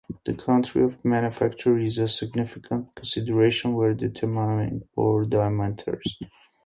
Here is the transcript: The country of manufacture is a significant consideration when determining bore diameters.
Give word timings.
The 0.25 0.33
country 0.33 0.83
of 0.83 1.05
manufacture 1.05 1.77
is 1.77 1.99
a 1.99 2.07
significant 2.07 2.95
consideration 2.95 3.75
when 3.75 3.97
determining 3.97 4.87
bore 4.95 5.25
diameters. 5.25 6.17